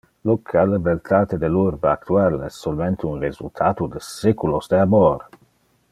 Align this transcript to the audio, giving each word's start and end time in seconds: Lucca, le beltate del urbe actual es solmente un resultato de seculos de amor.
Lucca, 0.27 0.61
le 0.69 0.79
beltate 0.87 1.37
del 1.43 1.59
urbe 1.65 1.91
actual 1.91 2.39
es 2.47 2.57
solmente 2.63 3.05
un 3.11 3.21
resultato 3.27 3.87
de 3.97 4.03
seculos 4.09 4.67
de 4.73 4.79
amor. 4.87 5.29